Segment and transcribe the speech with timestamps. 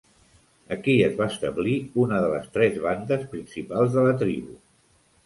[0.75, 4.57] Aquí es va establir una de les tres bandes principals de la tribu.